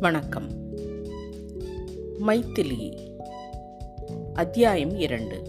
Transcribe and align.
வணக்கம். 0.00 0.48
மைத்திலி 2.26 2.98
அத்தியாயம் 4.34 4.98
இரண்டு. 4.98 5.42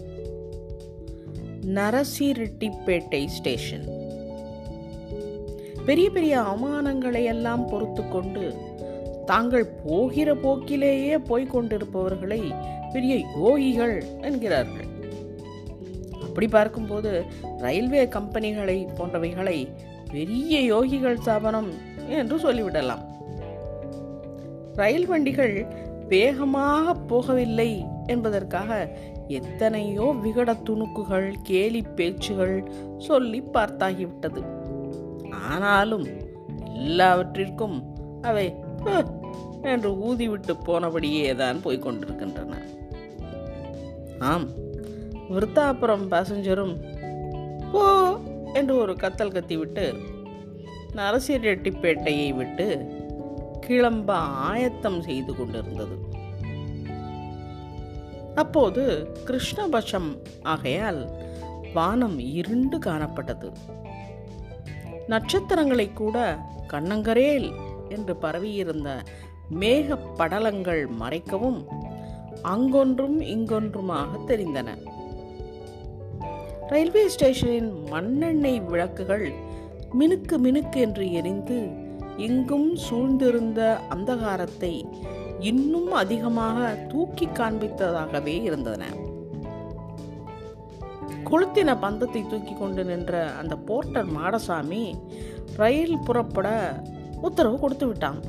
நரசிரெட்டிப்பேட்டை 1.66 3.26
ஸ்டேஷன். 3.26 3.84
பெரிய 5.86 6.10
பெரிய 6.10 6.40
அவமானங்களை 6.40 7.24
எல்லாம் 7.24 7.66
பொறுத்து 7.66 8.08
கொண்டு 8.08 8.54
தாங்கள் 9.26 9.66
போகிற 9.66 10.34
போக்கிலேயே 10.34 11.18
போய்கொண்டிருப்பவர்களை 11.18 12.54
பெரிய 12.92 13.16
யோகிகள் 13.16 14.20
என்கிறார்கள். 14.20 14.88
அப்படி 16.22 16.48
பார்க்கும்போது 16.48 17.24
ரயில்வே 17.58 18.04
கம்பெனிகளை 18.04 18.88
போன்றவைகளை 18.98 19.68
பெரிய 20.10 20.74
யோகிகள் 20.74 21.20
ஸ்தாபனம் 21.20 21.70
என்று 22.08 22.36
சொல்லிவிடலாம். 22.36 23.09
ரயில் 24.74 25.06
வண்டிகள் 25.06 25.66
வேகமாக 26.08 26.94
போகவில்லை 27.08 27.70
என்பதற்காக 28.06 28.70
எத்தனையோ 29.28 30.14
விகட 30.22 30.56
துணுக்குகள் 30.70 31.32
கேலி 31.42 31.82
பேச்சுகள் 31.94 32.70
சொல்லி 32.98 33.42
பார்த்தாகிவிட்டது. 33.52 34.40
ஆனாலும் 35.30 36.06
எல்லாவற்றிற்கும் 36.64 37.76
அவை 38.22 38.54
என்று 39.62 39.90
ஊதிவிட்டு 39.90 40.56
போனபடியே 40.66 41.34
தான் 41.34 41.56
போய்கொண்டிருக்கின்றன 41.64 42.54
ஆம் 44.18 44.48
விருத்தாபுரம் 45.30 46.06
பாசஞ்சரும் 46.10 46.74
போ! 47.72 47.84
என்று 48.52 48.76
ஒரு 48.76 48.92
கத்தல் 48.92 49.32
கத்திவிட்டு 49.32 49.94
நரசிரெட்டிப்பேட்டையை 50.94 52.34
விட்டு 52.34 52.66
கிளம்ப 53.60 54.14
ஆயத்தம் 54.14 55.02
செய்து 55.02 55.36
கொண்டிருந்தது. 55.36 55.96
அப்போது 58.34 59.08
கிருஷ்ணபட்சம் 59.26 60.22
ஆகையால் 60.42 61.10
வானம் 61.74 62.18
இருண்டு 62.18 62.78
காணப்பட்டது. 62.78 63.52
நட்சத்திரங்களை 65.06 65.92
கூட 65.92 66.38
கண்ணங்கரேல் 66.72 67.50
என்று 67.88 68.16
பரவியிருந்த 68.16 69.02
மேக 69.60 69.98
படலங்கள் 70.18 70.86
மறைக்கவும் 71.00 71.66
அங்கொன்றும் 72.42 73.20
இங்கொன்றுமாக 73.20 74.18
தெரிந்தன. 74.26 74.68
ரயில்வே 76.68 77.08
ஸ்டேஷனின் 77.08 77.84
மண்ணெண்ணெய் 77.90 78.60
விளக்குகள் 78.60 79.32
மினுக்கு 79.98 80.36
மினுக்கு 80.42 80.76
என்று 80.76 81.12
எரிந்து 81.12 81.79
எங்கும் 82.16 82.76
சூழ்ந்திருந்த 82.76 83.78
அந்தகாரத்தை 83.94 84.86
இன்னும் 85.40 85.92
அதிகமாக 85.92 86.74
தூக்கி 86.88 87.26
காண்பித்ததாகவே 87.26 88.42
இருந்தன. 88.42 88.82
கொளுத்தின 91.30 91.78
பந்தத்தை 91.78 92.26
தூக்கி 92.26 92.54
கொண்டு 92.54 92.84
நின்ற 92.84 93.32
அந்த 93.40 93.56
போர்ட்டர் 93.56 94.08
மாடசாமி 94.16 94.94
ரயில் 95.56 95.98
புறப்பட 95.98 96.48
உத்தரவு 97.20 97.58
கொடுத்து 97.58 97.86
விட்டான். 97.86 98.20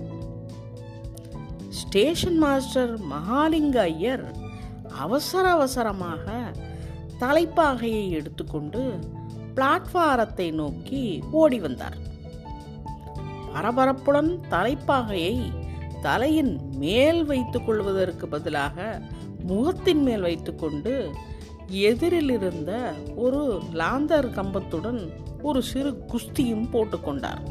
ஸ்டேஷன் 1.70 2.38
மாஸ்டர் 2.38 2.94
மகாலிங்க 3.14 3.80
ஐயர் 3.82 4.26
அவசர 4.90 5.50
அவசரமாக 5.50 6.34
தலைப்பாகையை 7.20 8.10
எடுத்துக்கொண்டு 8.10 8.82
பிளாட்பாரத்தை 9.56 10.54
நோக்கி 10.54 11.22
ஓடி 11.32 11.60
வந்தார். 11.60 11.98
பரபரப்புடன் 13.54 14.32
தலைப்பாகையை 14.50 15.36
தலையின் 16.02 16.54
மேல் 16.78 17.26
வைத்துக் 17.26 17.66
கொள்வதற்கு 17.66 18.28
பதிலாக 18.28 19.02
முகத்தின் 19.45 20.04
மேல் 20.04 20.22
வைத்துக்கொண்டு 20.22 20.94
எதிரில் 21.67 22.30
இருந்த 22.30 22.72
ஒரு 23.16 23.42
லாந்தர் 23.73 24.28
கம்பத்துடன் 24.38 25.02
ஒரு 25.42 25.61
சிறு 25.61 25.92
குஸ்தியும் 26.08 26.66
போட்டுக்கொண்டார் 26.72 27.42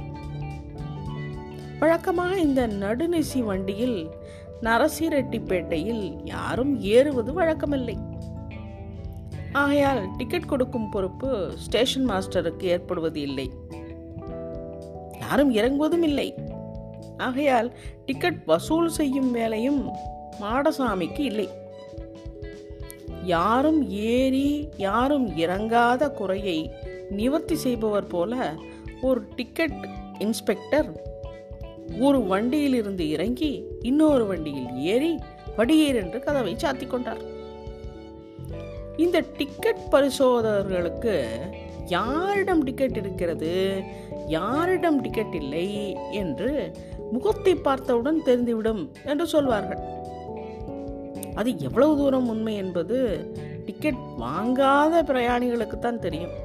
வழக்கமாக 1.78 2.38
இந்த 2.38 2.62
நடுநிசி 2.66 3.40
வண்டியில் 3.44 3.98
நரசிரெட்டிப்பேட்டையில் 4.62 6.04
யாரும் 6.24 6.72
ஏறுவது 6.80 7.30
வழக்கமில்லை. 7.40 7.96
ஆகையால் 9.52 10.02
டிக்கெட் 10.16 10.46
கொடுக்கும் 10.46 10.90
பொறுப்பு 10.90 11.30
ஸ்டேஷன் 11.56 12.08
மாஸ்டருக்கு 12.08 12.66
ஏற்படுவது 12.74 13.20
இல்லை. 13.20 13.46
யாரும் 15.30 15.54
இறங்குவதும் 15.54 16.02
இல்லை. 16.02 16.34
ஆகையால் 17.16 17.74
டிக்கெட் 18.06 18.44
வசூல் 18.44 18.88
செய்யும் 18.88 19.30
வேலையும் 19.30 19.88
மாடசாமிக்கு 20.40 21.18
இல்லை. 21.18 21.48
யாரும் 23.24 23.90
ஏறி 23.90 24.68
யாரும் 24.76 25.36
இறங்காத 25.36 26.10
குறையை 26.10 26.70
நிவர்த்தி 27.10 27.56
செய்பவர் 27.56 28.06
போல 28.06 28.54
ஒரு 29.02 29.20
டிக்கெட் 29.36 29.78
இன்ஸ்பெக்டர் 30.18 30.90
ஒரு 31.98 32.26
வண்டியிலிருந்து 32.26 33.10
இறங்கி 33.10 33.64
இன்னொரு 33.80 34.26
வண்டியில் 34.26 34.74
ஏறி 34.74 35.18
படியேர் 35.56 36.00
என்று 36.02 36.20
கதவை 36.20 36.54
சாத்திக் 36.54 36.90
கொண்டார். 36.90 37.22
இந்த 38.96 39.24
டிக்கெட் 39.36 39.86
பரிசோதகர்களுக்கு 39.90 41.14
யாரிடம் 41.90 42.64
டிக்கெட் 42.64 42.96
இருக்கிறது? 42.96 43.52
யாரிடம் 44.26 45.00
டிக்கெட் 45.00 45.34
இல்லை 45.34 45.68
என்று 46.12 46.50
முகத்தை 47.12 47.54
பார்த்தவுடன் 47.54 48.20
தெரிந்துவிடும் 48.26 48.82
என்று 49.04 49.26
சொல்வார்கள். 49.26 49.82
அது 51.34 51.50
எவ்வளவு 51.58 51.96
தூரம் 51.96 52.28
உண்மை 52.28 52.54
என்பது 52.54 52.98
டிக்கெட் 53.66 54.00
வாங்காத 54.18 55.02
பிரயாணிகளுக்கு 55.10 55.78
தான் 55.78 56.02
தெரியும். 56.06 56.36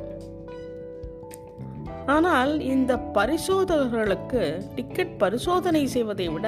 ஆனால் 2.05 2.51
இந்த 2.73 2.93
பரிசோதகர்களுக்கு 3.17 4.41
டிக்கெட் 4.75 5.15
பரிசோதனை 5.17 5.81
செய்வதை 5.87 6.27
விட 6.29 6.47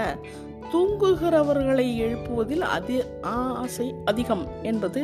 தூங்குகிறவர்களை 0.71 1.85
எழுப்புவதில் 2.05 2.65
அதி 2.75 2.97
ஆசை 3.21 3.87
அதிகம் 4.05 4.45
என்பது 4.61 5.03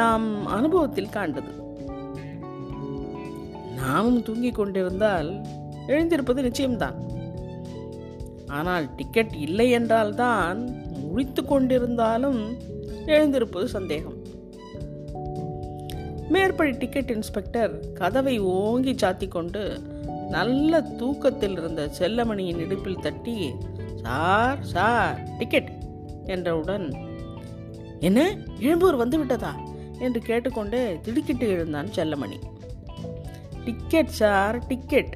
நாம் 0.00 0.26
அனுபவத்தில் 0.46 1.14
காண்டது 1.16 1.52
நாமும் 3.78 4.22
தூங்கிக் 4.22 4.54
கொண்டிருந்தால் 4.54 5.30
எழுந்திருப்பது 5.86 6.42
நிச்சயம்தான். 6.42 6.96
ஆனால் 8.46 8.94
டிக்கெட் 8.94 9.34
இல்லை 9.36 9.70
என்றால் 9.70 10.14
தான் 10.14 10.60
முழித்து 11.02 11.42
கொண்டிருந்தாலும் 11.42 12.40
எழுந்திருப்பது 13.06 13.68
சந்தேகம். 13.68 14.16
மேற்படி 16.28 16.70
டிக்கெட் 16.70 17.10
இன்ஸ்பெக்டர் 17.10 17.74
கதவை 17.92 18.38
ஓங்கி 18.38 18.92
சாத்திக் 18.92 19.34
கொண்டு 19.36 19.62
நல்ல 20.30 20.80
தூக்கத்தில் 20.80 21.56
இருந்த 21.58 21.82
செல்லமணியின் 21.98 22.60
இடுப்பில் 22.64 23.00
தட்டி 23.00 23.36
சார் 24.02 24.60
சார் 24.64 25.16
டிக்கெட்! 25.38 25.70
என்றவுடன் 26.26 26.86
என்ன? 28.00 28.18
எழும்பூர் 28.58 28.96
வந்து 28.96 29.18
விட்டதா 29.18 29.52
என்று 29.98 30.20
கேட்டுக்கொண்டு 30.20 30.80
திடுக்கிட்டு 31.02 31.48
எழுந்தான் 31.48 31.88
செல்லமணி. 31.96 32.38
டிக்கெட் 33.68 34.12
சார் 34.20 34.66
டிக்கெட் 34.66 35.14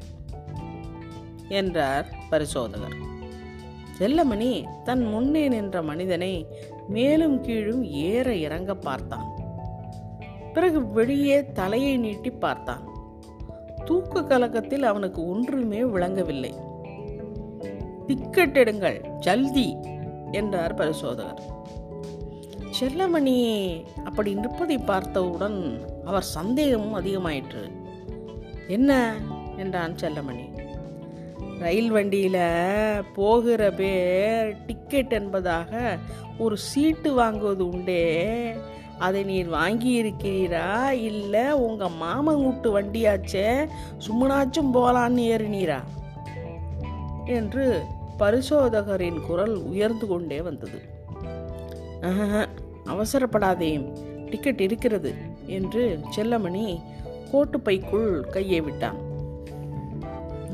என்றார் 1.49 2.09
பரிசோதகர். 2.31 2.97
செல்லமணி 3.99 4.83
தன் 4.85 5.05
முன்னே 5.05 5.49
நின்ற 5.49 5.83
மனிதனை 5.83 6.47
மேலும் 6.89 7.41
கீழும் 7.41 7.85
ஏற 7.85 8.35
இறங்க 8.35 8.75
பார்த்தான். 8.75 9.26
பிறகு 10.53 10.91
வெளியே 10.91 11.47
தலையை 11.53 11.97
நீட்டி 11.97 12.31
பார்த்தான். 12.31 12.85
தூக்க 13.85 14.23
கலக்கத்தில் 14.23 14.82
அவனுக்கு 14.82 15.29
ஒன்றுமே 15.29 15.85
விளங்கவில்லை. 15.85 16.55
டிக்கெட் 18.06 18.59
எடுங்கள் 18.59 18.99
ஜல்தி 19.19 19.69
என்றார் 20.32 20.75
பரிசோதகர். 20.75 21.43
செல்லமணி 22.81 23.38
அப்படி 24.05 24.35
நிற்பதை 24.35 24.79
பார்த்தவுடன் 24.79 25.59
அவர் 26.05 26.23
சந்தேகமும் 26.23 26.99
அதிகமாயிற்று. 27.00 27.65
என்ன? 28.69 29.14
என்றான் 29.56 29.94
செல்லமணி. 29.94 30.61
ரயில் 31.59 31.91
வண்டியில் 31.91 33.03
போகிற 33.14 33.70
பேர் 33.70 34.64
டிக்கெட் 34.67 35.12
என்பதாக 35.12 35.99
ஒரு 36.38 36.56
சீட்டு 36.56 37.19
வாங்குவது 37.19 37.61
உண்டே. 37.61 38.55
அதை 38.99 39.23
நீர் 39.23 39.49
வாங்கி 39.49 40.03
இருக்கிறீரா 40.03 40.91
இல்லை 40.91 41.53
உங்கள் 41.53 41.91
மாமன் 41.99 42.43
வீட்டு 42.44 42.81
வண்டியாச்சே? 42.81 43.69
சும்மனாச்சும் 43.99 44.75
போகலான்னு 44.75 45.17
ஏறினீரா? 45.17 45.79
என்று 47.26 47.82
பரிசோதகரின் 48.19 49.20
குரல் 49.26 49.55
உயர்ந்து 49.56 50.06
கொண்டே 50.06 50.41
வந்தது. 50.41 50.82
"ஆஹா, 52.03 52.47
அவசரப்படாதேயும் 52.85 53.97
டிக்கெட் 54.31 54.61
இருக்கிறது 54.61 55.14
என்று 55.47 56.00
செல்லமணி 56.17 56.81
கோட்டுப்பைக்குள் 57.32 58.20
கையை 58.20 58.61
விட்டான். 58.61 58.99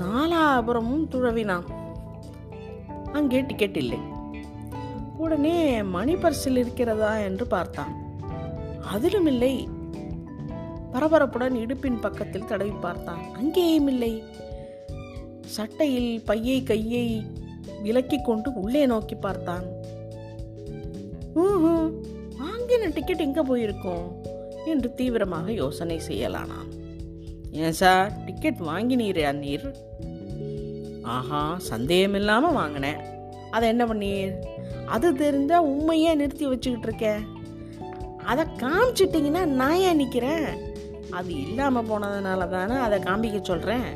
நாலாபுரமும் 0.01 1.09
துழவினான் 1.09 1.65
அங்கே 3.13 3.41
டிக்கெட் 3.43 3.77
இல்லை. 3.77 3.99
உடனே 5.17 5.83
மணி 5.83 6.15
பர்சில் 6.15 6.57
இருக்கிறதா 6.57 7.19
என்று 7.19 7.47
பார்த்தான். 7.47 7.95
அதிலும் 8.81 9.27
இல்லை. 9.27 9.69
பரபரப்புடன் 10.93 11.57
இடுப்பின் 11.57 12.01
பக்கத்தில் 12.01 12.45
தடவி 12.45 12.71
பார்த்தான். 12.71 13.23
அங்கேயும் 13.35 13.89
இல்லை. 13.89 14.25
சட்டையில் 15.41 16.23
பையை 16.25 16.63
கையை 16.63 17.27
விலக்கிக் 17.85 18.25
கொண்டு 18.25 18.53
உள்ளே 18.55 18.87
நோக்கி 18.87 19.15
பார்த்தான். 19.15 19.65
ஊஹு, 21.35 21.93
வாங்கின 22.39 22.93
டிக்கெட் 22.95 23.21
எங்க 23.21 23.43
போயிருக்கும்? 23.43 24.28
என்று 24.69 24.95
தீவிரமாக 24.95 25.53
யோசனை 25.53 26.01
செய்யலானான் 26.09 26.69
ஏன் 27.51 27.73
சார்? 27.73 28.25
டிக்கெட் 28.25 28.61
வாங்கினீரா 28.61 29.35
நீர் 29.35 29.75
ஆஹா 31.03 31.57
சந்தேகமில்லாமல் 31.59 32.53
வாங்கினேன். 32.53 33.01
அதை 33.51 33.69
என்ன 33.69 33.85
பண்ணீர்? 33.85 34.35
அது 34.85 35.13
தெரிஞ்சால் 35.13 35.69
உண்மையே 35.73 36.15
நிறுத்தி 36.15 36.47
வச்சுக்கிட்டு 36.47 36.89
இருக்கேன் 36.89 37.23
அதை 38.25 38.45
காமிச்சிட்டிங்கன்னா 38.45 39.45
நான் 39.45 39.75
ஏன் 39.75 39.97
நிற்கிறேன் 39.97 40.67
அது 41.11 41.41
இல்லாமல் 41.41 41.89
போனதுனால 41.89 42.49
தானே 42.49 42.75
அதை 42.75 42.99
காமிக்க 42.99 43.43
சொல்கிறேன் 43.43 43.89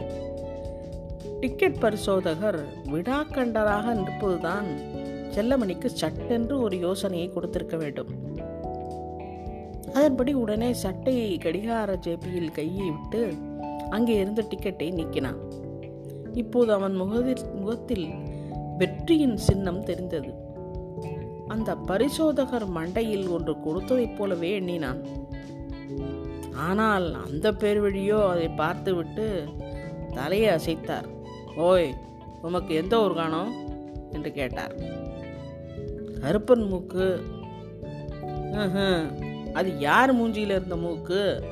டிக்கெட் 1.40 1.78
பரிசோதகர் 1.78 2.60
விடாக்கண்டராக 2.92 3.94
நிற்பதுதான் 3.94 4.68
செல்லமணிக்கு 5.34 5.86
சட்டென்று 5.86 6.60
ஒரு 6.60 6.78
யோசனையை 6.78 7.32
கொடுத்திருக்க 7.32 7.76
வேண்டும். 7.76 8.31
அதன்படி 9.92 10.32
உடனே 10.34 10.72
சட்டையை 10.72 11.38
கடிகார 11.38 11.98
ஜேபியில் 12.06 12.52
கையை 12.52 12.90
விட்டு 12.90 13.34
அங்கே 13.90 14.14
இருந்த 14.14 14.44
டிக்கெட்டை 14.50 14.88
நீக்கினான். 14.98 15.40
இப்போது 16.32 16.72
அவன் 16.72 16.94
முகத்தில் 16.94 17.54
முகத்தில் 17.54 18.06
வெற்றியின் 18.78 19.36
சின்னம் 19.36 19.82
தெரிந்தது. 19.82 20.30
அந்த 21.48 21.74
பரிசோதகர் 21.74 22.66
மண்டையில் 22.68 23.26
ஒன்று 23.28 23.52
கொடுத்ததைப் 23.64 24.16
போலவே 24.16 24.50
எண்ணினான். 24.54 25.00
ஆனால் 26.68 27.14
அந்த 27.24 27.52
பேர் 27.52 27.80
வழியோ 27.82 28.28
அதை 28.28 28.48
பார்த்துவிட்டு 28.48 29.44
தலையை 30.14 30.48
அசைத்தார். 30.54 31.08
ஓய் 31.56 31.90
உமக்கு 32.42 32.74
எந்த 32.74 33.02
ஊர் 33.02 33.14
காணோம்? 33.14 33.52
என்று 34.12 34.32
கேட்டார். 34.32 34.74
கருப்பன் 36.22 36.66
மூக்கு 36.68 37.06
அது 39.52 39.78
யார் 39.78 40.14
மூஞ்சியில் 40.14 40.54
இருந்த 40.54 40.76
மூக்கு? 40.76 41.42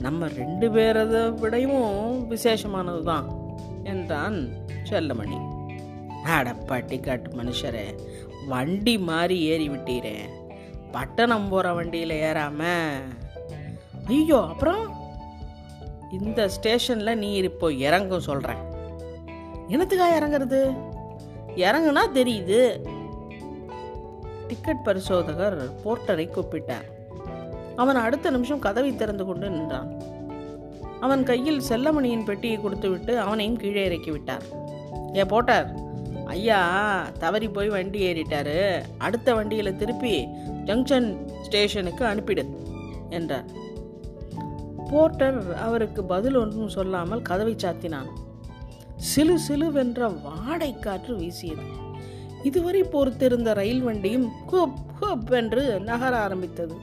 நம்ம 0.00 0.28
ரெண்டு 0.28 0.70
பேரதை 0.70 1.34
விடையும் 1.34 2.30
விசேஷமானது 2.30 3.02
தான் 3.02 3.28
என்றான் 3.84 4.48
செல்லமணி. 4.90 5.38
அடப்பாட்டி 6.24 7.00
காட்டு 7.00 7.30
மனுஷரே 7.30 7.98
வண்டி 8.48 8.98
மாறி 8.98 9.40
ஏறி 9.40 9.68
விட்டீரே. 9.68 10.16
பட்டணம் 10.92 11.48
போகிற 11.48 11.72
வண்டியில் 11.72 12.22
ஏறாம. 12.22 12.62
ஐயோ 14.06 14.42
அப்புறம்? 14.42 14.94
இந்த 16.20 16.48
ஸ்டேஷனில் 16.48 17.18
நீ 17.18 17.32
இப்போ 17.32 17.72
இறங்கும் 17.72 18.20
சொல்கிறேன் 18.20 18.74
என்னத்துக்காக 19.68 20.16
இறங்குறது? 20.20 20.76
இறங்குனா 21.56 22.02
தெரியுது. 22.14 22.86
டிக்கெட் 24.48 24.84
பரிசோதகர் 24.84 25.58
போர்ட்டரை 25.84 26.26
கூப்பிட்டார். 26.28 26.86
அவன் 27.76 27.96
அடுத்த 27.96 28.30
நிமிஷம் 28.30 28.58
கதவை 28.58 28.96
திறந்து 28.96 29.24
கொண்டு 29.24 29.50
நின்றான். 29.50 29.90
அவன் 31.00 31.22
கையில் 31.22 31.62
செல்லமணியின் 31.68 32.24
பெட்டியை 32.24 32.60
கொடுத்துவிட்டு 32.60 33.18
அவனையும் 33.20 33.56
கீழே 33.56 33.84
இறக்கி 33.84 34.10
விட்டார். 34.10 34.42
ஏ 35.14 35.24
போட்டார். 35.24 35.68
ஐயா 36.24 36.60
தவறி 37.18 37.48
போய் 37.48 37.68
வண்டி 37.68 38.12
ஏறிட்டாரு. 38.12 38.82
அடுத்த 38.98 39.34
வண்டியில் 39.34 39.76
திருப்பி 39.76 40.26
ஜங்ஷன் 40.64 41.08
ஸ்டேஷனுக்கு 41.42 42.04
அனுப்பிடு 42.04 42.44
என்றார். 43.10 43.44
போர்ட்டர் 44.90 45.56
அவருக்கு 45.56 46.04
பதில் 46.04 46.34
ஒன்றும் 46.34 46.68
சொல்லாமல் 46.68 47.22
கதவை 47.22 47.54
சாத்தினான். 47.54 48.10
சிலு 48.96 49.38
சிலுவென்ற 49.48 50.22
வாடை 50.22 50.78
காற்று 50.78 51.16
வீசியது. 51.16 51.84
இதுவரை 52.42 52.82
பொறுத்திருந்த 52.82 53.54
ரயில் 53.54 53.82
வண்டியும் 53.82 54.30
ஹுப் 54.46 54.78
ஹுப் 55.00 55.30
என்று 55.30 55.80
நகர 55.80 56.16
ஆரம்பித்தது. 56.18 56.74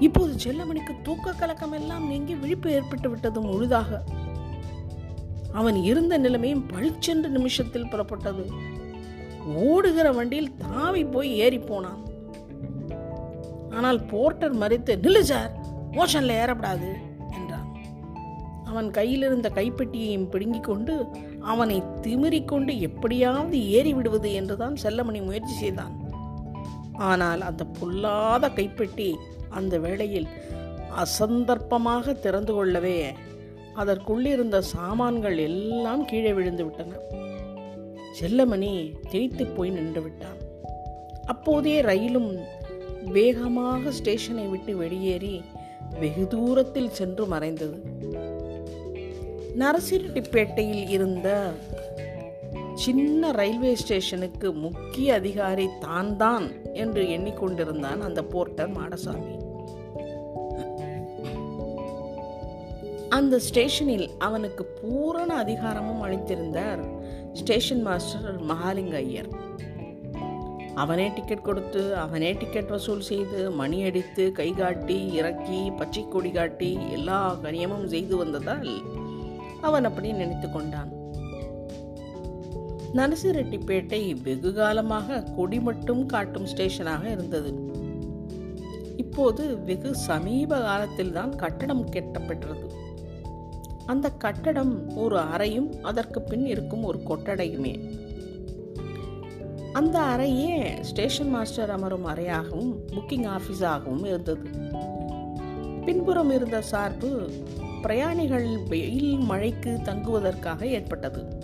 இப்போது 0.00 0.34
செல்லமணிக்கு 0.44 1.02
தூக்க 1.02 1.32
கலக்கம் 1.32 1.72
எல்லாம் 1.72 2.06
நீங்கி 2.06 2.34
விழிப்பு 2.34 2.70
ஏற்பட்டு 2.70 3.10
விட்டது 3.10 3.40
முழுதாக. 3.40 4.02
அவன் 5.52 5.76
இருந்த 5.76 6.18
நிலைமையும் 6.18 6.66
பளிச்சென்று 6.66 7.28
நிமிஷத்தில் 7.28 7.86
புறப்பட்டது. 7.86 8.44
ஓடுகிற 9.54 10.12
வண்டியில் 10.12 10.56
தாவி 10.56 11.04
போய் 11.04 11.36
ஏறி 11.36 11.58
போனான். 11.58 12.04
ஆனால் 13.70 14.04
போர்ட்டர் 14.04 14.56
மறித்து 14.56 14.96
நில்லு 14.96 15.20
சார் 15.20 15.52
மோஷன்ல 15.90 16.34
ஏறப்படாது 16.42 16.92
என்றான். 17.34 17.76
அவன் 18.64 18.90
கையில் 18.90 19.22
இருந்த 19.22 19.50
கைப்பெட்டியையும் 19.54 20.28
பிடுங்கிக் 20.28 20.64
கொண்டு 20.64 21.06
அவனை 21.52 21.76
திமிரிக்கொண்டு 22.04 22.72
எப்படியாவது 22.88 23.58
ஏறிவிடுவது 23.78 24.28
என்றுதான் 24.32 24.76
செல்லமணி 24.82 25.20
முயற்சி 25.24 25.54
செய்தான். 25.62 25.94
ஆனால் 27.10 27.42
அந்த 27.48 27.62
பொல்லாத 27.78 28.50
கைப்பெட்டி 28.58 29.08
அந்த 29.58 29.78
வேளையில் 29.78 30.28
அசந்தர்ப்பமாக 31.02 32.14
திறந்து 32.24 32.52
கொள்ளவே 32.54 32.98
அதற்குள்ளிருந்த 33.80 34.58
சாமான்கள் 34.74 35.38
எல்லாம் 35.48 36.04
கீழே 36.04 36.32
விழுந்து 36.32 36.64
விட்டன. 36.66 36.92
செல்லமணி 38.18 38.72
தேய்த்து 39.10 39.46
போய் 39.46 39.70
நின்று 39.70 40.02
விட்டான். 40.02 40.38
அப்போதே 41.32 41.76
ரயிலும் 41.80 42.30
வேகமாக 43.16 43.90
ஸ்டேஷனை 43.90 44.46
விட்டு 44.52 44.72
வெளியேறி 44.76 45.34
வெகு 46.00 46.24
தூரத்தில் 46.26 46.94
சென்று 46.98 47.24
மறைந்தது. 47.26 47.78
நரசிரெட்டிப்பேட்டையில் 49.58 50.88
இருந்த 50.88 51.28
சின்ன 52.74 53.30
ரயில்வே 53.30 53.74
ஸ்டேஷனுக்கு 53.74 54.52
முக்கிய 54.52 55.14
அதிகாரி 55.14 55.68
தான் 55.80 56.16
தான் 56.16 56.50
என்று 56.72 57.02
எண்ணிக்கொண்டிருந்தான் 57.02 58.00
அந்த 58.00 58.22
போர்ட்டர் 58.22 58.72
மாடசாமி. 58.72 59.34
அந்த 63.08 63.38
ஸ்டேஷனில் 63.38 64.10
அவனுக்கு 64.18 64.64
பூரண 64.64 65.34
அதிகாரமும் 65.34 66.02
அளித்திருந்தார் 66.02 66.82
ஸ்டேஷன் 67.32 67.82
மாஸ்டர் 67.82 68.42
மகாலிங்க 68.46 68.94
ஐயர் 68.94 69.28
அவனே 70.74 71.08
டிக்கெட் 71.08 71.42
கொடுத்து 71.42 71.96
அவனே 71.96 72.32
டிக்கெட் 72.32 72.68
வசூல் 72.68 73.00
செய்து 73.00 73.50
மணி 73.50 73.84
அடித்து 73.84 74.32
கை 74.32 74.52
காட்டி 74.52 75.12
இறக்கி 75.12 75.72
பச்சை 75.76 76.08
கொடி 76.08 76.30
காட்டி 76.30 76.78
எல்லா 76.92 77.36
கனியமும் 77.42 77.86
செய்து 77.86 78.16
வந்ததால் 78.16 79.04
அவன் 79.62 79.84
அப்படி 79.84 80.12
நினைத்து 80.12 80.50
கொண்டான். 80.50 80.92
நரசிரெட்டிப்பேட்டை 82.94 84.22
வெகு 84.22 84.54
காலமாக 84.54 85.22
கொடி 85.22 85.60
மட்டும் 85.60 86.06
காட்டும் 86.06 86.46
ஸ்டேஷனாக 86.46 87.04
இருந்தது. 87.04 87.74
இப்போது 88.96 89.62
வெகு 89.62 89.94
சமீப 89.94 90.60
காலத்தில்தான் 90.60 91.36
கட்டடம் 91.36 91.90
கெட்டப்பெற்றது. 91.90 92.70
அந்த 93.86 94.10
கட்டடம் 94.10 94.96
ஒரு 94.96 95.18
அறையும் 95.18 95.74
அதற்கு 95.82 96.22
பின் 96.22 96.46
இருக்கும் 96.46 96.82
ஒரு 96.82 97.02
கொட்டடையுமே. 97.08 98.04
அந்த 99.72 99.98
அறையே 99.98 100.80
ஸ்டேஷன் 100.80 101.28
மாஸ்டர் 101.28 101.70
அமரும் 101.70 102.06
அறையாகவும் 102.06 102.74
புக்கிங் 102.86 103.28
ஆஃபீஸாகவும் 103.28 104.06
இருந்தது. 104.06 104.48
பின்புறம் 105.84 106.30
இருந்த 106.30 106.62
சார்பு 106.62 107.30
பிரயாணிகள் 107.86 108.58
வெயில் 108.68 109.16
மழைக்கு 109.16 109.80
தங்குவதற்காக 109.82 110.66
ஏற்பட்டது. 110.66 111.40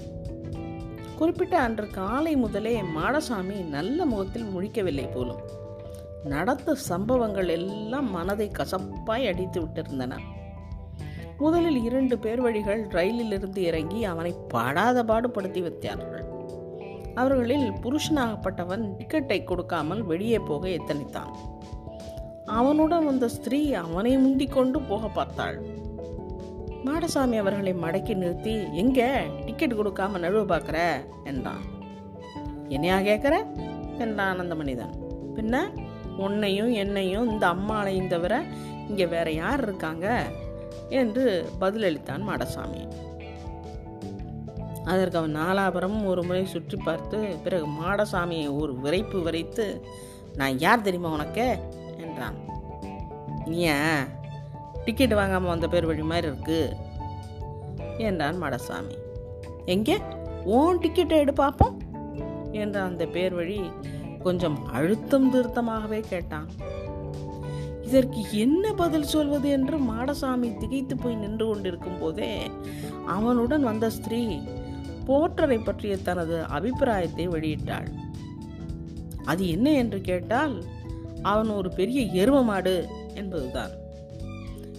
குறிப்பிட்ட 1.16 1.60
அன்று 1.60 1.90
காலை 1.90 2.36
முதலே 2.36 2.80
மாடசாமி 2.80 3.68
நல்ல 3.68 4.06
முகத்தில் 4.06 4.44
முழிக்கவில்லை 4.44 5.10
போலும். 5.12 5.40
நடந்த 6.24 6.74
சம்பவங்கள் 6.74 7.48
எல்லாம் 7.48 8.10
மனதை 8.10 8.50
கசப்பாய் 8.58 9.26
அடித்து 9.26 9.60
விட்டிருந்தன. 9.60 10.12
முதலில் 11.38 11.82
இரண்டு 11.82 12.18
பேர் 12.18 12.40
வழிகள் 12.40 12.86
ரயிலிலிருந்து 12.86 13.56
இறங்கி 13.56 14.04
அவனை 14.04 14.34
படாத 14.48 15.04
பாடுபடுத்தி 15.04 15.62
வைத்தார்கள். 15.62 16.24
அவர்களில் 17.14 17.70
புருஷனாகப்பட்டவன் 17.70 18.84
டிக்கெட்டை 18.98 19.44
கொடுக்காமல் 19.44 20.02
வெளியே 20.02 20.38
போக 20.38 20.68
எத்தனைத்தான். 20.68 21.32
அவனுடன் 22.44 23.04
வந்த 23.04 23.28
ஸ்திரீ 23.28 23.74
அவனை 23.74 24.18
முந்திக்கொண்டு 24.18 24.80
போக 24.88 25.08
பார்த்தாள். 25.08 25.90
மாடசாமி 26.84 27.38
அவர்களை 27.38 27.74
மடக்கி 27.74 28.14
நிறுத்தி 28.14 28.66
எங்க? 28.72 29.24
டிக்கெட் 29.46 29.72
கொடுக்காம 29.72 30.18
நழுவ 30.18 30.44
பார்க்குற? 30.44 31.04
என்றான். 31.24 31.62
என்னையா 32.68 32.98
கேட்குற? 32.98 33.46
என்றான் 33.98 34.38
அந்த 34.38 34.54
மனிதன் 34.54 34.94
பின்ன? 35.34 35.80
உன்னையும் 36.16 36.72
என்னையும் 36.72 37.30
இந்த 37.30 37.46
அம்மாளையும் 37.46 38.06
தவிர 38.06 38.42
இங்கே 38.88 39.06
வேற 39.06 39.30
யார் 39.30 39.62
இருக்காங்க? 39.62 40.24
என்று 40.88 41.50
பதிலளித்தான் 41.60 42.22
மாடசாமி. 42.28 42.92
அதற்கு 44.84 45.18
அவன் 45.18 45.36
நாலாபுரமும் 45.36 46.06
ஒரு 46.06 46.22
முறை 46.22 46.46
சுற்றி 46.46 46.76
பார்த்து 46.76 47.36
பிறகு 47.42 47.66
மாடசாமியை 47.66 48.58
ஒரு 48.58 48.74
விரைப்பு 48.74 49.22
விரைத்து 49.22 49.84
நான் 50.34 50.58
யார் 50.58 50.80
தெரியுமா 50.80 51.12
உனக்கு? 51.12 51.58
என்றான். 51.98 52.34
ஏன் 53.46 54.20
டிக்கெட் 54.84 55.14
வாங்காமல் 55.14 55.48
வந்த 55.48 55.68
பேர் 55.68 55.86
வழி 55.86 56.02
மாதிரி 56.02 56.26
இருக்கு. 56.26 56.76
என்றான் 57.98 58.42
மாடசாமி. 58.42 58.96
எங்கே? 59.64 59.98
ஓன் 60.44 60.78
டிக்கெட்டை 60.78 61.16
எடு 61.16 61.32
பார்ப்போம். 61.32 61.80
என்ற 62.52 62.82
அந்த 62.82 63.06
பேர் 63.06 63.34
வழி 63.34 63.60
கொஞ்சம் 64.22 64.64
அழுத்தம் 64.66 65.34
திருத்தமாகவே 65.34 66.00
கேட்டான். 66.00 66.50
இதற்கு 67.82 68.24
என்ன 68.32 68.72
பதில் 68.72 69.02
சொல்வது 69.02 69.48
என்று 69.50 69.78
மாடசாமி 69.78 70.56
திகைத்து 70.56 70.96
போய் 70.96 71.14
நின்று 71.14 71.46
கொண்டிருக்கும் 71.46 71.98
போதே 71.98 72.50
அவனுடன் 73.06 73.62
வந்த 73.62 73.90
ஸ்திரீ 73.90 74.38
போற்றரை 75.06 75.64
பற்றிய 75.64 75.96
தனது 75.96 76.42
அபிப்பிராயத்தை 76.42 77.28
வெளியிட்டாள். 77.28 77.86
அது 79.24 79.48
என்ன 79.48 79.70
என்று 79.70 80.00
கேட்டால் 80.00 80.64
அவன் 81.22 81.50
ஒரு 81.50 81.68
பெரிய 81.68 82.24
எரும 82.24 82.44
மாடு 82.44 82.88
என்பதுதான். 83.14 83.70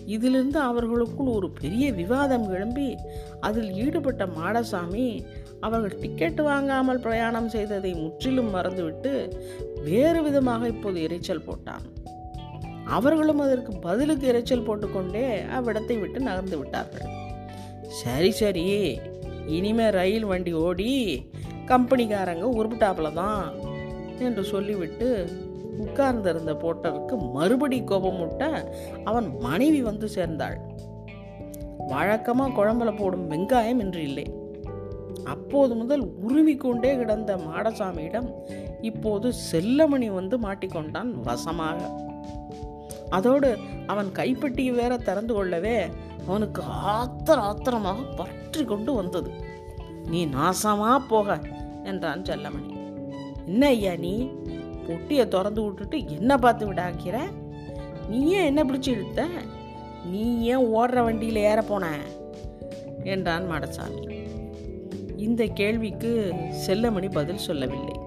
இதிலிருந்து 0.05 0.60
அவர்களுக்குள் 0.60 1.27
ஒரு 1.27 1.50
பெரிய 1.50 1.91
விவாதம் 1.91 2.50
எழும்பி 2.50 2.95
அதில் 3.39 3.72
ஈடுபட்ட 3.72 4.25
மாடசாமி 4.25 5.24
அவர்கள் 5.60 6.00
டிக்கெட் 6.00 6.41
வாங்காமல் 6.41 7.00
பிரயாணம் 7.00 7.50
செய்ததை 7.50 7.93
முற்றிலும் 7.93 8.50
மறந்துவிட்டு 8.50 9.33
வேறு 9.83 10.24
விதமாக 10.24 10.67
இப்போது 10.67 11.01
இரைச்சல் 11.01 11.45
போட்டான். 11.48 11.86
அவர்களும் 12.86 13.39
அதற்கு 13.39 13.74
பதிலுக்கு 13.79 14.27
இரைச்சல் 14.31 14.65
போட்டுக்கொண்டே 14.65 15.41
அவ்விடத்தை 15.41 16.00
விட்டு 16.00 16.19
நகர்ந்து 16.19 16.57
விட்டார்கள். 16.57 17.10
சரி 17.88 18.31
சரி. 18.31 19.00
இனிமே 19.48 19.89
ரயில் 19.89 20.25
வண்டி 20.25 20.53
ஓடி 20.53 20.91
கம்பெனிக்காரங்க 21.67 22.45
உருப்பிட்டாப்புல 22.60 23.13
தான் 23.13 23.53
என்று 24.19 24.43
சொல்லிவிட்டு 24.43 25.29
உட்கார்ந்திருந்த 25.77 26.53
போட்டருக்கு 26.53 27.32
மறுபடி 27.34 27.82
கோபமுட்ட 27.82 28.44
அவன் 29.03 29.38
மனைவி 29.39 29.82
வந்து 29.82 30.10
சேர்ந்தாள். 30.10 30.58
வழக்கமாக 31.88 32.56
குழம்புல 32.58 32.98
போடும் 32.98 33.30
வெங்காயம் 33.30 33.80
இன்று 33.80 34.03
இல்லை. 34.03 34.25
அப்போது 35.24 35.75
முதல் 35.75 36.03
உருவிக்கொண்டே 36.27 36.98
கிடந்த 36.98 37.36
மாடசாமியிடம் 37.36 38.30
இப்போது 38.82 39.34
செல்லமணி 39.51 40.13
வந்து 40.13 40.38
மாட்டிக்கொண்டான் 40.38 41.12
வசமாக. 41.22 41.77
அதோடு 43.10 43.58
அவன் 43.88 44.12
கைப்பெட்டி 44.12 44.72
வேற 44.72 44.98
திறந்து 44.98 45.34
கொள்ளவே 45.34 45.86
அவனுக்கு 46.27 46.62
ஆத்திர 46.62 47.36
ஆத்திரமாக 47.36 48.01
பற்றி 48.15 48.65
கொண்டு 48.65 48.94
வந்தது. 48.94 49.32
நீ 50.06 50.25
நாசமா 50.25 50.98
போக 51.08 51.39
என்றான் 51.84 52.22
செல்லமணி. 52.22 52.72
என்ன 53.46 53.65
ஐயா 53.65 53.96
நீ? 53.96 54.32
பொட்டியை 54.88 55.28
திறந்து 55.28 55.63
விட்டுட்டு 55.63 56.08
என்ன 56.08 56.38
பார்த்து 56.38 56.74
விடாக்கிற 56.74 57.20
நீ 58.10 58.25
ஏன் 58.25 58.46
என்ன 58.46 58.63
பிடிச்சி 58.63 58.88
இழுத்த? 58.88 59.28
நீ 60.06 60.42
ஏன் 60.42 60.75
ஓடுற 60.75 61.04
வண்டியில் 61.04 61.36
ஏற 61.36 61.62
போன? 61.62 61.98
என்றான் 63.04 63.50
மாடசாமி. 63.50 64.25
இந்த 65.18 65.46
கேள்விக்கு 65.46 66.34
செல்லமணி 66.68 67.12
பதில் 67.12 67.38
சொல்லவில்லை. 67.38 68.00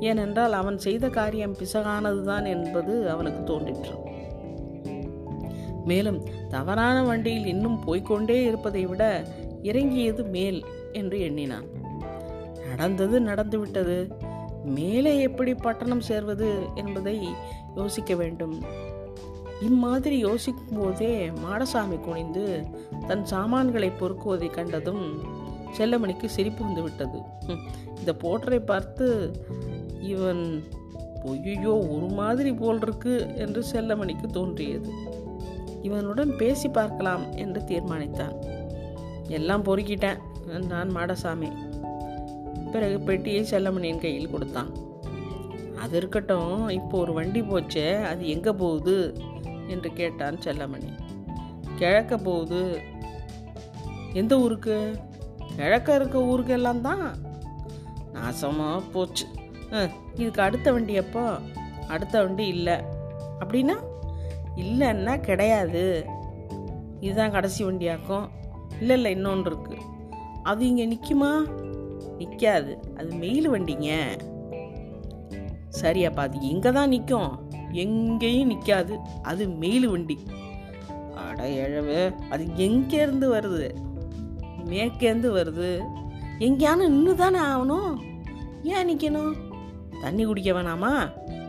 ஏனென்றால் 0.00 0.52
அவன் 0.52 0.78
செய்த 0.78 1.08
காரியம் 1.08 1.56
பிசகானதுதான் 1.56 2.46
என்பது 2.46 3.10
அவனுக்கு 3.10 3.44
தோன்றிற்று. 3.44 3.94
மேலும் 5.84 6.24
தவறான 6.48 7.02
வண்டியில் 7.02 7.46
இன்னும் 7.46 7.84
போய்க்கொண்டே 7.84 8.44
இருப்பதை 8.44 8.86
விட 8.86 9.26
இறங்கியது 9.62 10.24
மேல் 10.24 10.64
என்று 10.92 11.20
எண்ணினான். 11.20 11.66
நடந்தது 12.68 13.20
நடந்துவிட்டது. 13.20 14.16
மேலே 14.66 15.20
எப்படி 15.20 15.54
பட்டணம் 15.54 16.00
சேர்வது 16.00 16.66
என்பதை 16.74 17.28
யோசிக்க 17.74 18.14
வேண்டும். 18.14 18.62
இம்மாதிரி 19.60 20.18
யோசிக்கும் 20.18 20.78
போதே 20.80 21.28
மாடசாமி 21.28 22.00
குனிந்து 22.00 22.66
தன் 23.08 23.24
சாமான்களை 23.24 23.92
பொறுக்குவதை 24.00 24.50
கண்டதும் 24.50 25.04
செல்லமணிக்கு 25.78 26.24
சிரிப்பு 26.24 26.64
வந்து 26.64 26.82
விட்டது 26.82 27.18
இந்த 27.98 28.12
போட்டரை 28.22 28.58
பார்த்து 28.58 29.32
இவன் 30.00 30.64
பொய்யோ 31.24 31.96
ஒரு 31.96 32.06
மாதிரி 32.14 32.52
போல் 32.52 32.80
இருக்கு 32.80 33.34
என்று 33.36 33.64
செல்லமணிக்கு 33.72 34.26
தோன்றியது. 34.26 34.90
இவனுடன் 35.82 36.36
பேசி 36.36 36.68
பார்க்கலாம் 36.68 37.32
என்று 37.32 37.60
தீர்மானித்தான். 37.60 38.34
எல்லாம் 39.28 39.64
பொறுக்கிட்டேன் 39.64 40.18
என்றான் 40.54 40.90
மாடசாமி. 40.96 41.65
பிறகு 42.76 42.98
பெட்டியை 43.08 43.40
செல்லமணியின் 43.50 44.02
கையில் 44.04 44.30
கொடுத்தான். 44.30 44.70
அது 45.82 45.94
இருக்கட்டும் 45.96 46.54
இப்போ 46.78 46.96
ஒரு 46.98 47.12
வண்டி 47.12 47.40
போச்சே 47.40 47.88
அது 48.10 48.22
எங்கே 48.28 48.52
போகுது? 48.62 48.98
என்று 49.72 49.90
கேட்டான் 49.92 50.42
செல்லமணி. 50.44 50.90
கிழக்க 51.80 52.16
போகுது. 52.28 52.62
எந்த 54.12 54.34
ஊருக்கு? 54.40 54.76
கிழக்க 55.56 55.94
இருக்க 55.94 56.18
ஊருக்கெல்லாம் 56.32 56.80
தான். 56.80 57.06
நாசமாக 58.14 58.78
போச்சு. 58.92 59.26
இதுக்கு 60.16 60.42
அடுத்த 60.42 60.72
வண்டி 60.72 60.94
எப்போ? 61.02 61.24
அடுத்த 61.88 62.14
வண்டி 62.22 62.46
இல்லை. 62.46 62.76
அப்படின்னா? 63.40 63.76
இல்லைன்னா 64.56 65.14
கிடையாது. 65.20 65.84
இதுதான் 67.00 67.34
கடைசி 67.36 67.60
வண்டியாக்கும். 67.64 68.26
இல்லை 68.80 68.96
இல்லை 68.96 69.10
இன்னொன்று 69.10 69.50
இருக்குது 69.50 69.84
அது 70.42 70.62
இங்கே 70.66 70.84
நிற்குமா 70.86 71.30
நிற்காது 72.18 72.72
அது 72.96 73.08
மெயில் 73.14 73.48
வண்டிங்க. 73.50 73.90
சரியாப்பா 75.82 76.22
அது 76.26 76.36
எங்கே 76.40 76.70
தான் 76.70 76.88
நிற்கும் 76.88 77.32
எங்கேயும் 77.72 78.46
நிற்காது 78.46 78.94
அது 79.22 79.48
மெயில் 79.48 79.88
வண்டி. 79.88 80.16
அட 81.14 81.48
எழவு 81.48 81.98
அது 82.30 82.44
எங்கேருந்து 82.56 83.26
வருது? 83.36 83.66
மேற்கேருந்து 84.64 85.28
வருது. 85.38 85.70
எங்கேயானு 86.38 86.86
நின்று 86.88 87.14
தானே 87.14 87.38
ஆகணும்? 87.38 87.92
ஏன் 88.62 88.88
நிற்கணும் 88.88 89.34
தண்ணி 90.00 90.24
குடிக்க 90.24 90.52
வேணாமா? 90.52 90.92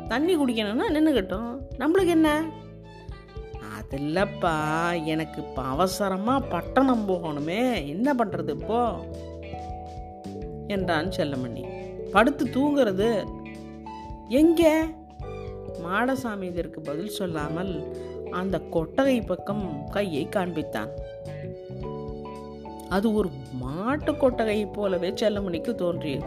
தண்ணி 0.08 0.34
குடிக்கணும்னா 0.38 0.86
நின்றுக்கட்டும் 0.90 1.50
நம்மளுக்கு 1.80 2.08
என்ன? 2.08 2.30
அதில்லப்பா 3.78 4.54
எனக்கு 5.04 5.42
இப்போ 5.42 5.62
அவசரமாக 5.62 6.48
பட்டணம் 6.48 7.10
போகணுமே. 7.10 7.88
என்ன 7.88 8.14
பண்ணுறது 8.14 8.50
இப்போது 8.50 9.37
என்றான் 10.68 11.10
செல்லமணி. 11.10 11.64
படுத்து 12.12 12.46
தூங்கிறது 12.46 13.28
எங்கே? 14.28 14.74
மாடசாமி 15.86 16.42
இதற்கு 16.42 16.82
பதில் 16.82 17.10
சொல்லாமல் 17.10 17.96
அந்த 18.32 18.60
கொட்டகை 18.60 19.22
பக்கம் 19.22 19.90
கையை 19.92 20.28
காண்பித்தான். 20.32 20.90
அது 22.90 23.14
ஒரு 23.14 23.30
மாட்டு 23.54 24.18
கொட்டகை 24.18 24.66
போலவே 24.66 25.10
செல்லமணிக்கு 25.10 25.76
தோன்றியது. 25.76 26.26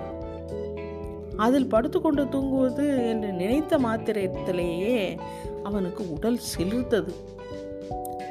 அதில் 1.37 1.67
படுத்துக்கொண்டு 1.67 2.29
தூங்குவது 2.29 3.09
என்று 3.09 3.33
நினைத்த 3.33 3.79
மாத்திரத்திலேயே 3.79 5.17
அவனுக்கு 5.63 6.13
உடல் 6.13 6.39
சிலிர்த்தது. 6.59 7.13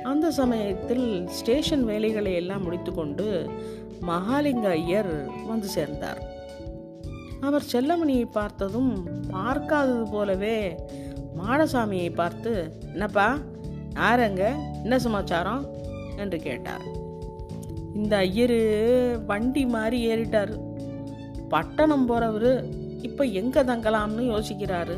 அந்த 0.03 0.31
சமயத்தில் 0.31 1.27
ஸ்டேஷன் 1.27 1.85
வேலைகளை 1.85 2.33
எல்லாம் 2.33 2.63
முடித்துக்கொண்டு 2.63 3.49
மகாலிங்க 4.01 4.69
ஐயர் 4.69 5.31
வந்து 5.47 5.67
சேர்ந்தார். 5.67 6.21
அவர் 7.41 7.63
செல்லமணியை 7.71 8.25
பார்த்ததும் 8.25 9.07
பார்க்காதது 9.29 10.09
போலவே 10.11 10.75
மாடசாமியை 11.37 12.13
பார்த்து 12.13 12.73
என்னப்பா 12.91 13.37
யாரங்க 13.93 14.55
என்ன 14.83 14.99
சமாச்சாரம்? 14.99 15.65
என்று 16.17 16.39
கேட்டார். 16.39 16.81
இந்த 17.95 18.17
ஐயர் 18.17 18.59
வண்டி 19.25 19.65
மாதிரி 19.65 20.09
ஏறிட்டார். 20.09 20.53
பட்டணம் 21.49 22.09
போறவர் 22.09 22.69
இப்போ 23.01 23.23
எங்கே 23.23 23.61
தங்கலாம்னு 23.61 24.23
யோசிக்கிறாரு. 24.33 24.97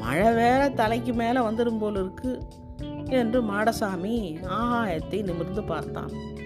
மழை 0.00 0.32
வேற 0.32 0.68
தலைக்கு 0.68 1.12
மேலே 1.12 1.40
வந்துடும் 1.40 1.78
போல 1.78 1.98
இருக்கு 1.98 2.42
என்று 3.08 3.42
மாடசாமி 3.42 4.38
ஆகாயத்தை 4.48 5.22
நிமிர்ந்து 5.22 5.62
பார்த்தான். 5.62 6.38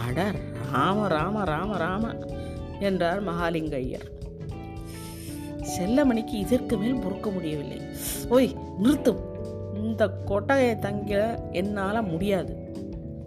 அட 0.00 0.30
ராம 0.72 1.08
ராம 1.08 1.44
ராம 1.44 1.76
ராம 1.76 2.14
என்றார் 2.80 3.24
மகாலிங்கையர் 3.24 4.08
செல்லமணிக்கு 5.78 6.36
இதற்கு 6.46 6.76
மேல் 6.78 7.02
பொறுக்க 7.02 7.30
முடியவில்லை. 7.30 7.80
ஓய் 8.28 8.56
நிறுத்தும் 8.78 9.20
இந்த 9.74 10.08
கொட்டகையை 10.08 10.78
தங்க 10.78 11.40
என்னால் 11.52 12.08
முடியாது. 12.08 12.74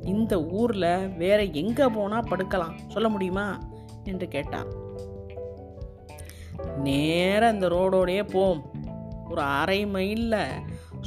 இந்த 0.04 0.44
ஊரில் 0.44 1.10
வேற 1.18 1.44
எங்கே 1.44 1.86
போனால் 1.86 2.28
படுக்கலாம்? 2.30 2.76
சொல்ல 2.88 3.10
முடியுமா? 3.10 3.60
என்று 4.04 4.28
கேட்டார். 4.28 4.68
நேராக 6.84 7.54
இந்த 7.54 7.68
ரோடோடையே 7.68 8.24
போம். 8.32 8.62
ஒரு 9.30 9.42
அரை 9.42 9.86
மைலில் 9.86 10.44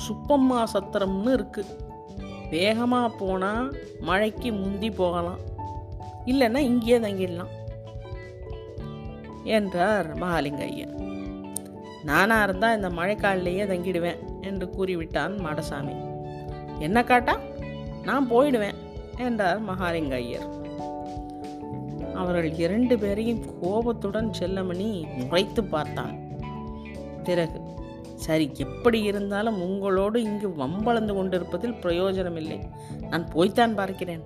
சுப்பம்மா 0.07 0.63
சத்திரம்னு 0.73 1.35
இருக்குது 1.39 1.77
வேகமாக 2.51 3.17
போனால் 3.17 3.77
மழைக்கு 4.01 4.53
முந்தி 4.53 4.91
போகலாம். 4.91 5.48
இல்லைன்னா 6.31 6.61
இங்கேயே 6.71 6.99
தங்கிடலாம். 6.99 7.53
என்றார் 9.57 10.09
மகாலிங்க 10.19 10.63
ஐயர் 10.71 10.95
நானாக 12.03 12.47
இருந்தால் 12.47 12.77
இந்த 12.77 12.89
மழைக்காலிலேயே 12.89 13.65
தங்கிடுவேன் 13.71 14.21
என்று 14.41 14.67
கூறிவிட்டான் 14.77 15.35
மாடசாமி. 15.47 15.95
என்ன 16.79 16.99
காட்டா? 17.03 17.35
நான் 18.03 18.31
போயிடுவேன் 18.31 18.79
என்றார் 19.19 19.61
மகாலிங்க 19.71 20.15
ஐயர் 20.15 20.47
அவர்கள் 22.15 22.55
இரண்டு 22.65 22.95
பேரையும் 22.99 23.43
கோபத்துடன் 23.61 24.31
செல்லமணி 24.39 24.89
முறைத்து 25.19 25.63
பார்த்தான். 25.65 26.15
பிறகு 27.25 27.59
சரி 28.15 28.47
எப்படி 28.57 28.99
இருந்தாலும் 29.03 29.59
உங்களோடு 29.63 30.19
இங்கு 30.23 30.49
வம்பளந்து 30.59 31.13
கொண்டிருப்பதில் 31.15 31.81
பிரயோஜனமில்லை. 31.83 32.59
நான் 33.11 33.27
போய்த்தான் 33.29 33.75
பார்க்கிறேன். 33.75 34.25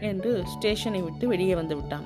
என்று 0.00 0.42
ஸ்டேஷனை 0.46 1.02
விட்டு 1.02 1.28
வெளியே 1.28 1.54
வந்து 1.54 1.76
விட்டான். 1.76 2.04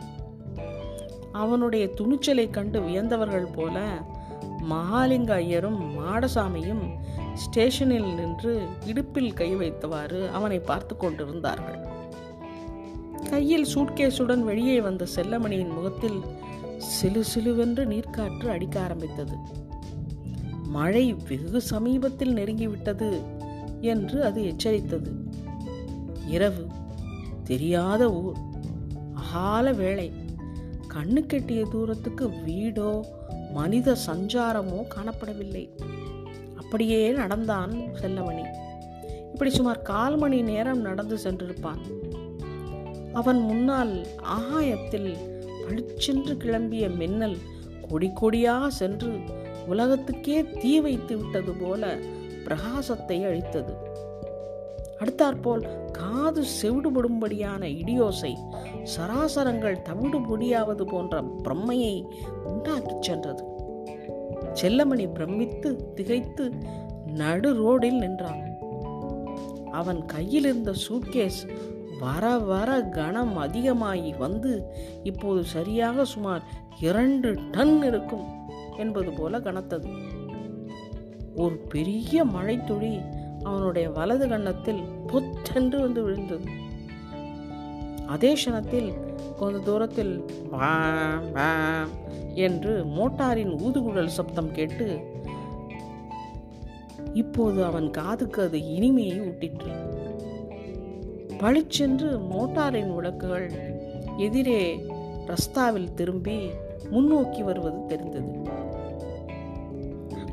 அவனுடைய 1.32 1.88
துணிச்சலை 1.88 2.50
கண்டு 2.50 2.80
வியந்தவர்கள் 2.80 3.54
போல 3.54 3.80
மகாலிங்க 4.70 5.32
ஐயரும் 5.32 5.80
மாடசாமியும் 5.98 6.84
ஸ்டேஷனில் 7.34 8.14
நின்று 8.14 8.66
இடுப்பில் 8.86 9.32
கை 9.32 9.56
வைத்தவாறு 9.56 10.30
அவனை 10.30 10.58
பார்த்து 10.58 10.96
கொண்டிருந்தார்கள். 10.96 11.80
கையில் 13.30 13.66
சூட்கேஸுடன் 13.74 14.40
வெளியே 14.40 14.80
வந்த 14.80 15.06
செல்லமணியின் 15.14 15.74
முகத்தில் 15.74 16.20
சிலு 16.76 17.24
சிலுவென்று 17.34 17.84
நீர்க்காற்று 17.84 18.46
அடிக்க 18.48 18.80
ஆரம்பித்தது. 18.80 19.36
மழை 20.68 21.14
வெகு 21.28 21.60
சமீபத்தில் 21.60 22.34
நெருங்கிவிட்டது 22.34 23.22
என்று 23.80 24.24
அது 24.24 24.42
எச்சரித்தது. 24.42 25.10
இரவு 26.26 26.66
தெரியாத 27.44 28.12
ஊர். 28.12 28.36
அகால 29.14 29.72
வேளை. 29.72 30.12
கண்ணு 30.94 31.20
கெட்டிய 31.26 31.70
தூரத்துக்கு 31.70 32.28
வீடோ 32.46 33.04
மனித 33.52 33.96
சஞ்சாரமோ 34.06 34.84
காணப்படவில்லை. 34.94 35.68
அப்படியே 36.56 37.10
நடந்தான் 37.10 37.70
செல்லமணி. 37.70 38.44
இப்படி 39.32 39.50
சுமார் 39.50 39.82
கால் 39.82 40.16
மணி 40.16 40.42
நேரம் 40.42 40.80
நடந்து 40.80 41.16
சென்றிருப்பான். 41.16 41.82
அவன் 43.12 43.40
முன்னால் 43.40 44.06
ஆகாயத்தில் 44.22 45.16
பளிச்சென்று 45.66 46.34
கிளம்பிய 46.34 46.96
மின்னல் 46.96 47.36
கொடி 47.88 48.10
கொடியாக 48.14 48.70
சென்று 48.70 49.12
உலகத்துக்கே 49.66 50.50
தீ 50.50 50.80
வைத்து 50.80 51.16
விட்டது 51.16 51.52
போல 51.52 51.98
பிரகாசத்தை 52.44 53.18
அழித்தது 53.24 53.74
அடுத்தாற்போல் 55.04 55.90
காது 55.90 56.42
செவிடுபடும்படியான 56.62 57.66
இடியோசை 57.66 58.36
சராசரங்கள் 58.82 59.82
தவிடு 59.82 60.18
பொடியாவது 60.18 60.84
போன்ற 60.86 61.22
பிரம்மையை 61.44 62.04
உண்டாக்கிச் 62.44 63.02
சென்றது. 63.02 63.44
செல்லமணி 64.62 65.12
பிரமித்து 65.12 65.92
திகைத்து 65.94 66.52
நடு 67.06 67.54
ரோடில் 67.54 67.98
நின்றான். 67.98 68.42
அவன் 69.70 70.04
கையில் 70.04 70.42
இருந்த 70.42 70.72
சூட்கேஸ் 70.88 71.50
வர 72.00 72.38
வர 72.38 72.82
கனம் 72.82 73.36
அதிகமாகி 73.36 74.12
வந்து 74.12 74.74
இப்போது 75.02 75.44
சரியாக 75.44 76.04
சுமார் 76.04 76.42
இரண்டு 76.80 77.38
டன் 77.50 77.82
இருக்கும் 77.82 78.24
என்பது 78.76 79.12
போல 79.12 79.38
கனத்தது. 79.38 79.88
ஒரு 81.36 81.56
பெரிய 81.56 82.24
மழைத்துளி 82.24 83.00
அவனுடைய 83.44 83.90
வலது 83.90 84.28
கன்னத்தில் 84.28 84.82
புத்தென்று 85.06 85.80
வந்து 85.80 86.02
விழுந்தது. 86.02 86.48
அதே 88.06 88.30
க்ஷணத்தில் 88.34 88.88
கொஞ்ச 89.36 89.58
தூரத்தில் 89.58 90.14
என்று 92.46 92.84
மோட்டாரின் 92.84 93.52
ஊதுகுழல் 93.66 94.16
சப்தம் 94.18 94.52
கேட்டு 94.52 94.86
இப்போது 97.12 97.64
அவன் 97.64 97.88
காதுக்கு 97.90 98.42
அது 98.42 98.58
இனிமையை 98.58 99.20
ஊட்டிற்று. 99.20 99.72
பளிச்சென்று 101.38 102.08
மோட்டாரின் 102.32 102.94
விளக்குகள் 102.94 103.48
எதிரே 104.16 104.62
ரஸ்தாவில் 105.26 105.94
திரும்பி 105.94 106.38
முன்னோக்கி 106.90 107.42
வருவது 107.42 107.80
தெரிந்தது. 107.86 108.32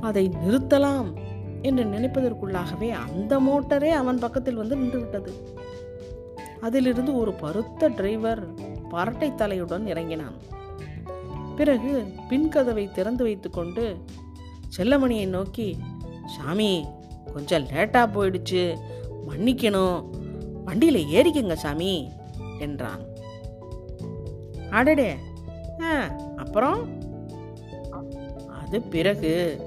அதை 0.01 0.23
நிறுத்தலாம். 0.43 1.09
என்று 1.61 1.83
நினைப்பதற்குள்ளாகவே 1.83 2.89
அந்த 2.89 3.39
மோட்டரே 3.39 3.89
அவன் 3.89 4.19
பக்கத்தில் 4.19 4.55
வந்து 4.55 4.75
நின்றுவிட்டது. 4.75 5.31
அதிலிருந்து 6.61 7.17
ஒரு 7.17 7.33
பருத்த 7.33 7.87
டிரைவர் 7.87 8.53
பரட்டை 8.91 9.35
தலையுடன் 9.35 9.87
இறங்கினான். 9.87 10.33
பிறகு 11.55 12.13
பின்கதவை 12.29 12.91
திறந்து 12.91 13.23
வைத்துக்கொண்டு 13.23 13.97
செல்லமணியை 14.77 15.27
நோக்கி 15.27 15.77
சாமி 16.25 16.85
கொஞ்சம் 17.33 17.63
லேட்டாக 17.63 18.07
போயிடுச்சு. 18.11 18.77
மன்னிக்கணும். 19.29 20.09
வண்டியில் 20.65 21.05
ஏறிக்கங்க 21.05 21.53
சாமி 21.53 22.11
என்றான். 22.59 23.01
அடடே. 24.69 25.15
ஆ 25.81 26.15
அப்புறம்? 26.35 26.89
அது 28.61 28.81
பிறகு. 28.81 29.59